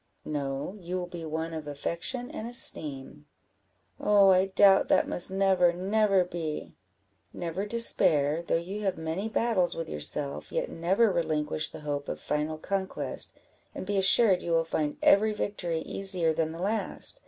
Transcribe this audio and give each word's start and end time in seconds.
"No, 0.25 0.75
you 0.79 0.95
will 0.97 1.05
be 1.05 1.25
one 1.25 1.53
of 1.53 1.67
affection 1.67 2.31
and 2.31 2.47
esteem." 2.47 3.27
"Oh, 3.99 4.29
I 4.31 4.47
doubt 4.47 4.87
that 4.87 5.07
must 5.07 5.29
never, 5.29 5.71
never 5.73 6.23
be!" 6.25 6.73
"Never 7.33 7.67
despair; 7.67 8.41
though 8.41 8.55
you 8.57 8.81
have 8.81 8.97
many 8.97 9.29
battles 9.29 9.75
with 9.75 9.87
yourself, 9.87 10.51
yet 10.51 10.71
never 10.71 11.11
relinquish 11.11 11.69
the 11.69 11.81
hope 11.81 12.09
of 12.09 12.19
final 12.19 12.57
conquest, 12.57 13.35
and 13.75 13.85
be 13.85 13.95
assured 13.97 14.41
you 14.41 14.53
will 14.53 14.63
find 14.65 14.97
every 15.03 15.33
victory 15.33 15.81
easier 15.85 16.33
than 16.33 16.51
the 16.51 16.63
last. 16.63 17.19